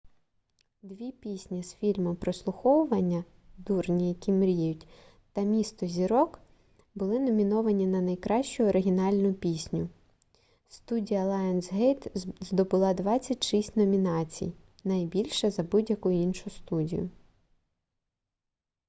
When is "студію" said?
16.49-17.09